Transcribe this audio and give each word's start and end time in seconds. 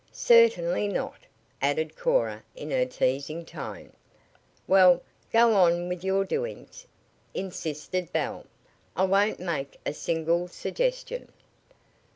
"Cer 0.11 0.49
tain 0.49 0.71
ly 0.71 0.87
not," 0.87 1.27
added 1.61 1.95
Cora 1.95 2.41
in 2.55 2.71
a 2.71 2.87
teasing 2.87 3.45
tone. 3.45 3.93
"Well, 4.67 5.03
go 5.31 5.53
on 5.53 5.89
with 5.89 6.03
your 6.03 6.25
`doings,'" 6.25 6.87
insisted 7.35 8.11
Belle. 8.11 8.47
"I 8.95 9.03
won't 9.03 9.39
make 9.39 9.79
a 9.85 9.93
single 9.93 10.47
suggestion." 10.47 11.31